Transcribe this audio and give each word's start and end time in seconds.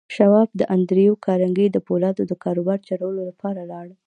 شواب 0.15 0.49
د 0.59 0.61
انډريو 0.73 1.13
کارنګي 1.25 1.67
د 1.71 1.77
پولادو 1.87 2.23
د 2.27 2.33
کاروبار 2.43 2.79
چلولو 2.89 3.21
لپاره 3.29 3.61
لاړ. 3.71 3.87